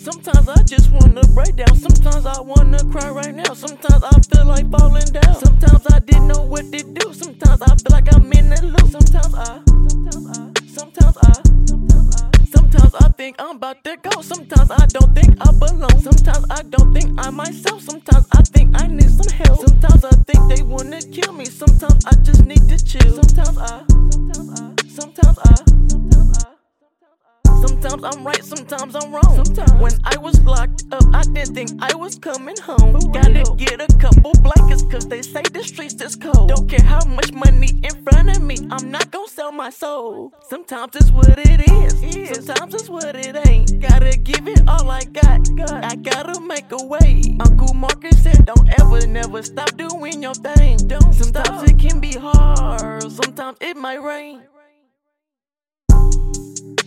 Sometimes 0.00 0.48
I 0.48 0.62
just 0.62 0.90
wanna 0.92 1.20
break 1.34 1.56
down. 1.56 1.76
Sometimes 1.76 2.24
I 2.24 2.40
wanna 2.40 2.78
cry 2.90 3.10
right 3.10 3.34
now. 3.34 3.52
Sometimes 3.52 4.02
I 4.02 4.18
feel 4.32 4.46
like 4.46 4.70
falling 4.70 5.04
down. 5.12 5.34
Sometimes 5.44 5.86
I 5.92 5.98
didn't 5.98 6.28
know 6.28 6.40
what 6.40 6.72
to 6.72 6.82
do. 6.82 7.12
Sometimes 7.12 7.60
I 7.60 7.76
feel 7.76 7.90
like 7.90 8.08
I'm 8.14 8.32
in 8.32 8.48
the 8.48 8.62
loop. 8.64 8.88
Sometimes 8.88 9.34
I, 9.34 9.60
sometimes 9.92 10.26
I, 10.26 10.52
sometimes 10.72 11.16
I, 11.18 11.32
sometimes 11.66 12.16
I, 12.16 12.44
sometimes 12.46 12.94
I 12.94 13.08
think 13.10 13.36
I'm 13.38 13.56
about 13.56 13.84
to 13.84 13.96
go. 13.98 14.22
Sometimes 14.22 14.70
I 14.70 14.86
don't 14.86 15.14
think 15.14 15.36
I 15.38 15.52
belong. 15.52 16.00
Sometimes 16.00 16.46
I 16.50 16.62
don't 16.62 16.94
think 16.94 17.20
I 17.20 17.28
myself. 17.28 17.82
Sometimes 17.82 18.26
I 18.32 18.40
think 18.40 18.80
I 18.80 18.86
need 18.86 19.10
some 19.10 19.28
help. 19.44 19.68
Sometimes 19.68 20.04
I 20.06 20.16
think 20.24 20.56
they 20.56 20.62
wanna 20.62 21.02
kill 21.02 21.34
me. 21.34 21.44
Sometimes 21.44 22.06
I 22.06 22.14
just 22.22 22.46
need 22.46 22.66
to 22.70 22.82
chill. 22.82 23.22
Sometimes 23.22 23.58
I, 23.58 23.84
sometimes 24.10 24.59
I, 24.59 24.59
Sometimes 27.90 28.16
I'm 28.16 28.24
right, 28.24 28.44
sometimes 28.44 28.94
I'm 28.94 29.12
wrong. 29.12 29.44
Sometimes. 29.44 29.72
When 29.72 29.92
I 30.04 30.16
was 30.16 30.40
locked 30.44 30.84
up, 30.92 31.02
I 31.12 31.22
didn't 31.22 31.56
think 31.56 31.70
I 31.82 31.92
was 31.96 32.20
coming 32.20 32.56
home. 32.58 33.00
Gotta 33.10 33.42
get 33.56 33.80
a 33.80 33.88
couple 33.98 34.30
blankets, 34.42 34.84
cause 34.84 35.08
they 35.08 35.22
say 35.22 35.42
the 35.42 35.64
streets 35.64 36.00
is 36.00 36.14
cold. 36.14 36.50
Don't 36.50 36.70
care 36.70 36.86
how 36.86 37.04
much 37.06 37.32
money 37.32 37.80
in 37.82 38.04
front 38.04 38.30
of 38.30 38.44
me, 38.44 38.58
I'm 38.70 38.92
not 38.92 39.10
gonna 39.10 39.26
sell 39.26 39.50
my 39.50 39.70
soul. 39.70 40.32
Sometimes 40.48 40.94
it's 40.94 41.10
what 41.10 41.36
it 41.36 41.68
is, 41.68 42.46
sometimes 42.46 42.74
it's 42.74 42.88
what 42.88 43.16
it 43.16 43.36
ain't. 43.48 43.80
Gotta 43.80 44.16
give 44.16 44.46
it 44.46 44.62
all 44.68 44.88
I 44.88 45.02
got, 45.02 45.40
I 45.84 45.96
gotta 45.96 46.40
make 46.40 46.70
a 46.70 46.84
way. 46.84 47.36
Uncle 47.40 47.74
Marcus 47.74 48.22
said, 48.22 48.46
Don't 48.46 48.68
ever, 48.78 49.04
never 49.08 49.42
stop 49.42 49.76
doing 49.76 50.22
your 50.22 50.34
thing. 50.34 50.76
Don't 50.86 51.12
sometimes 51.12 51.68
it 51.68 51.76
can 51.76 51.98
be 51.98 52.12
hard, 52.12 53.10
sometimes 53.10 53.58
it 53.60 53.76
might 53.76 54.00
rain. 54.00 54.42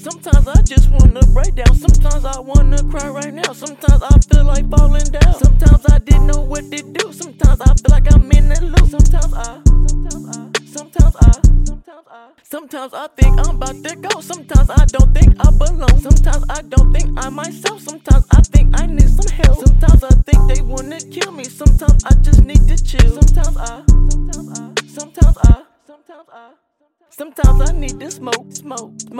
Sometimes 0.00 0.48
I 0.48 0.62
just 0.62 0.88
wanna 0.90 1.20
break 1.26 1.56
down. 1.56 1.74
Sometimes 1.76 2.24
I 2.24 2.40
wanna 2.40 2.82
cry 2.84 3.10
right 3.10 3.34
now. 3.34 3.52
Sometimes 3.52 4.02
I 4.02 4.18
feel 4.32 4.44
like 4.44 4.66
falling 4.70 5.04
down. 5.04 5.34
Sometimes 5.34 5.84
I 5.92 5.98
didn't 5.98 6.26
know 6.26 6.40
what 6.40 6.64
to 6.70 6.82
do. 6.82 7.12
Sometimes 7.12 7.60
I 7.60 7.74
feel 7.74 7.90
like 7.90 8.10
I'm 8.10 8.32
in 8.32 8.48
the 8.48 8.64
loop. 8.64 8.88
Sometimes 8.88 9.34
I, 9.34 9.60
sometimes 9.84 10.24
I, 10.26 10.64
sometimes 10.64 11.16
I, 11.20 11.32
sometimes 11.66 12.06
I, 12.10 12.28
sometimes 12.42 12.94
I 12.94 13.08
think 13.08 13.40
I'm 13.40 13.56
about 13.56 13.76
to 13.84 13.96
go. 13.96 14.20
Sometimes 14.22 14.70
I 14.70 14.86
don't 14.86 15.12
think 15.12 15.36
I 15.38 15.50
belong. 15.50 16.00
Sometimes 16.00 16.44
I 16.48 16.62
don't 16.62 16.92
think 16.94 17.18
I 17.22 17.28
myself. 17.28 17.82
Sometimes 17.82 18.24
I 18.30 18.40
think 18.40 18.80
I 18.80 18.86
need 18.86 19.10
some 19.10 19.28
help. 19.28 19.66
Sometimes 19.66 20.02
I 20.02 20.14
think 20.24 20.40
they 20.48 20.62
wanna 20.62 20.98
kill 21.12 21.30
me. 21.32 21.44
Sometimes 21.44 22.02
I 22.06 22.14
just 22.22 22.42
need 22.42 22.66
to 22.68 22.82
chill. 22.82 23.20
Sometimes 23.20 23.56
I, 23.58 23.84
sometimes 23.86 24.48
I, 24.48 24.72
sometimes 24.86 25.36
I, 25.44 25.62
sometimes 25.86 26.28
I. 26.32 26.50
Sometimes 27.10 27.68
I 27.68 27.72
need 27.74 28.00
to 28.00 28.10
smoke, 28.10 28.46
smoke, 28.52 28.98
smoke. 29.00 29.19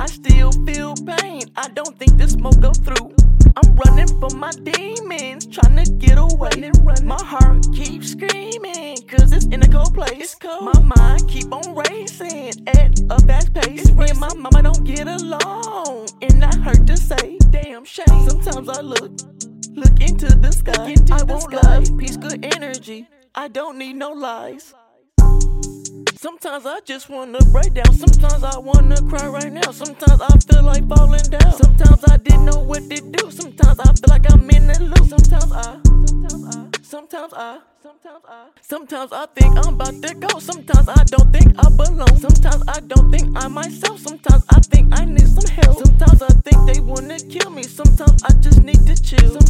About 0.00 0.08
to, 0.08 0.22
to. 0.22 0.30
I 0.30 0.30
still 0.30 0.52
feel 0.64 0.94
pain. 0.94 1.42
I 1.56 1.68
don't 1.68 1.98
think 1.98 2.16
this 2.16 2.32
smoke 2.32 2.58
go 2.60 2.72
through. 2.72 3.14
I'm 3.56 3.76
running 3.76 4.08
from 4.18 4.38
my 4.38 4.50
demons, 4.50 5.46
trying 5.46 5.76
to 5.76 5.90
get 5.92 6.16
away. 6.16 6.70
My 7.02 7.22
heart 7.22 7.66
keeps 7.74 8.12
screaming, 8.12 8.96
cause 9.08 9.32
it's 9.32 9.46
in 9.46 9.62
a 9.62 9.68
cold 9.68 9.94
place. 9.94 10.36
My 10.42 10.80
mind 10.80 11.28
keep 11.28 11.52
on 11.52 11.74
racing 11.74 12.66
at 12.68 13.00
a 13.10 13.20
fast 13.26 13.52
pace. 13.52 13.90
Me 13.92 14.08
and 14.08 14.18
my 14.18 14.32
mama 14.34 14.62
don't 14.62 14.84
get 14.84 15.06
along, 15.06 16.08
and 16.22 16.44
I 16.44 16.56
hurt 16.56 16.86
to 16.86 16.96
say, 16.96 17.36
damn 17.50 17.84
shame. 17.84 18.28
Sometimes 18.28 18.68
I 18.68 18.80
look, 18.80 19.12
look 19.74 20.00
into 20.00 20.34
the 20.34 20.52
sky. 20.52 20.94
I 21.12 21.22
want 21.24 21.52
love, 21.52 21.98
peace, 21.98 22.16
good 22.16 22.44
energy. 22.56 23.06
I 23.34 23.48
don't 23.48 23.76
need 23.78 23.96
no 23.96 24.12
lies. 24.12 24.72
Sometimes 26.20 26.66
I 26.66 26.80
just 26.80 27.08
wanna 27.08 27.38
break 27.50 27.72
down. 27.72 27.94
Sometimes 27.94 28.44
I 28.44 28.58
wanna 28.58 29.00
cry 29.08 29.26
right 29.26 29.50
now. 29.50 29.70
Sometimes 29.70 30.20
I 30.20 30.36
feel 30.36 30.62
like 30.62 30.86
falling 30.86 31.24
down. 31.30 31.50
Sometimes 31.50 32.04
I 32.10 32.18
didn't 32.18 32.44
know 32.44 32.58
what 32.58 32.82
to 32.90 33.00
do. 33.00 33.30
Sometimes 33.30 33.80
I 33.80 33.84
feel 33.84 34.10
like 34.10 34.30
I'm 34.30 34.50
in 34.50 34.66
the 34.66 34.84
loop. 34.84 35.08
Sometimes 35.08 35.50
I, 35.50 35.80
sometimes 36.12 36.44
I, 36.44 36.68
sometimes 36.92 37.32
I, 37.32 37.58
sometimes 37.82 38.24
I, 38.28 38.46
sometimes 38.60 39.12
I 39.14 39.26
think 39.34 39.66
I'm 39.66 39.72
about 39.72 40.02
to 40.02 40.14
go. 40.14 40.38
Sometimes 40.40 40.88
I 40.90 41.04
don't 41.04 41.32
think 41.32 41.54
I 41.58 41.70
belong. 41.70 42.14
Sometimes 42.18 42.64
I 42.68 42.80
don't 42.80 43.10
think 43.10 43.34
I'm 43.42 43.54
myself. 43.54 43.98
Sometimes 44.00 44.44
I 44.50 44.60
think 44.60 44.92
I 45.00 45.06
need 45.06 45.26
some 45.26 45.48
help. 45.56 45.86
Sometimes 45.86 46.20
I 46.20 46.32
think 46.44 46.58
they 46.70 46.80
wanna 46.80 47.18
kill 47.18 47.48
me. 47.48 47.62
Sometimes 47.62 48.22
I 48.24 48.34
just 48.44 48.62
need 48.62 48.84
to 48.84 48.94
chill. 49.02 49.24
Sometimes 49.24 49.49